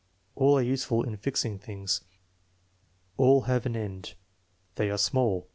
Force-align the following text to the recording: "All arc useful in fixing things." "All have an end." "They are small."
"All 0.33 0.55
arc 0.55 0.65
useful 0.65 1.03
in 1.03 1.15
fixing 1.15 1.59
things." 1.59 2.01
"All 3.17 3.41
have 3.41 3.67
an 3.67 3.75
end." 3.75 4.15
"They 4.73 4.89
are 4.89 4.97
small." 4.97 5.47